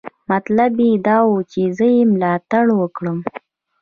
مطلب 0.31 0.73
یې 0.85 0.91
دا 1.07 1.17
و 1.27 1.31
چې 1.51 1.61
زه 1.77 1.85
یې 1.95 2.01
ملاتړ 2.11 2.65
وکړم. 2.79 3.17